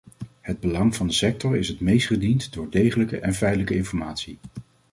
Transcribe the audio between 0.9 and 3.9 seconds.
van de sector is het meest gediend door degelijke en feitelijke